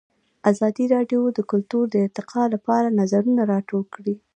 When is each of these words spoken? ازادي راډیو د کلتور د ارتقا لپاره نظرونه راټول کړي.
ازادي 0.51 0.85
راډیو 0.95 1.21
د 1.37 1.39
کلتور 1.51 1.85
د 1.89 1.95
ارتقا 2.05 2.43
لپاره 2.53 2.95
نظرونه 2.99 3.41
راټول 3.53 3.83
کړي. 3.95 4.15